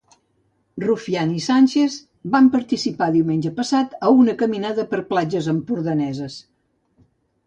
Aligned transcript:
Rufián 0.83 1.33
i 1.39 1.41
Sánchez 1.47 1.97
van 2.35 2.47
participar 2.55 3.09
diumenge 3.15 3.51
passat 3.59 3.93
a 4.07 4.13
una 4.21 4.35
caminada 4.39 4.87
per 4.95 5.01
platges 5.13 5.51
empordaneses. 5.53 6.39